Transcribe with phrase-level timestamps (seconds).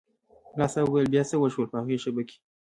[0.53, 2.37] ملا صاحب وویل بیا څه وشول په هغې شېبه کې.